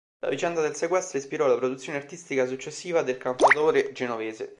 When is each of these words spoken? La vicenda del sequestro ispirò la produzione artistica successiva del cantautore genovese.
La 0.23 0.29
vicenda 0.29 0.61
del 0.61 0.75
sequestro 0.75 1.19
ispirò 1.19 1.45
la 1.45 1.55
produzione 1.57 1.99
artistica 1.99 2.47
successiva 2.47 3.03
del 3.03 3.19
cantautore 3.19 3.91
genovese. 3.91 4.49